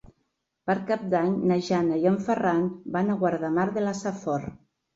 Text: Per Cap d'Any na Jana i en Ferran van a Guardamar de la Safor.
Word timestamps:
Per 0.71 0.75
Cap 0.87 1.03
d'Any 1.11 1.35
na 1.51 1.59
Jana 1.67 2.01
i 2.05 2.09
en 2.13 2.17
Ferran 2.29 2.65
van 2.99 3.11
a 3.11 3.21
Guardamar 3.23 3.69
de 3.79 3.87
la 3.89 3.97
Safor. 4.05 4.53